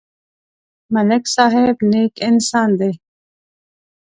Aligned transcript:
ملک 0.93 1.23
صاحب 1.35 1.77
نېک 1.91 2.13
انسان 2.27 2.69
دی. 2.79 2.91